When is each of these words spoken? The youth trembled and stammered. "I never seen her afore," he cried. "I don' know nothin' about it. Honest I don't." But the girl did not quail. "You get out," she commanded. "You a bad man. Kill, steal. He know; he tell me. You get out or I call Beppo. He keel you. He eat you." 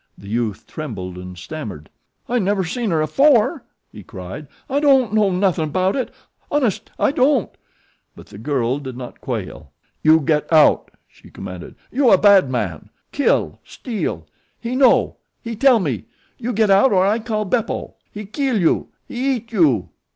The 0.17 0.27
youth 0.27 0.65
trembled 0.65 1.15
and 1.19 1.37
stammered. 1.37 1.87
"I 2.27 2.39
never 2.39 2.63
seen 2.63 2.89
her 2.89 3.03
afore," 3.03 3.63
he 3.91 4.01
cried. 4.01 4.47
"I 4.67 4.79
don' 4.79 5.13
know 5.13 5.29
nothin' 5.29 5.65
about 5.65 5.95
it. 5.95 6.09
Honest 6.49 6.89
I 6.97 7.11
don't." 7.11 7.51
But 8.15 8.25
the 8.25 8.39
girl 8.39 8.79
did 8.79 8.97
not 8.97 9.21
quail. 9.21 9.71
"You 10.01 10.19
get 10.21 10.51
out," 10.51 10.89
she 11.07 11.29
commanded. 11.29 11.75
"You 11.91 12.09
a 12.09 12.17
bad 12.17 12.49
man. 12.49 12.89
Kill, 13.11 13.59
steal. 13.63 14.25
He 14.59 14.75
know; 14.75 15.17
he 15.39 15.55
tell 15.55 15.79
me. 15.79 16.05
You 16.39 16.51
get 16.51 16.71
out 16.71 16.91
or 16.91 17.05
I 17.05 17.19
call 17.19 17.45
Beppo. 17.45 17.93
He 18.11 18.25
keel 18.25 18.59
you. 18.59 18.87
He 19.07 19.35
eat 19.35 19.51
you." 19.51 19.89